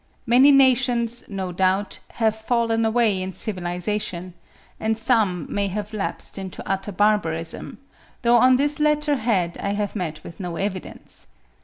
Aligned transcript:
Many 0.25 0.51
nations, 0.51 1.25
no 1.27 1.51
doubt, 1.51 1.99
have 2.13 2.35
fallen 2.35 2.83
away 2.85 3.21
in 3.21 3.33
civilisation, 3.33 4.33
and 4.79 4.97
some 4.97 5.45
may 5.47 5.67
have 5.67 5.93
lapsed 5.93 6.39
into 6.39 6.67
utter 6.67 6.91
barbarism, 6.91 7.77
though 8.23 8.37
on 8.37 8.55
this 8.55 8.79
latter 8.79 9.17
head 9.17 9.59
I 9.61 9.73
have 9.73 9.95
met 9.95 10.23
with 10.23 10.39
no 10.39 10.55
evidence. 10.55 11.27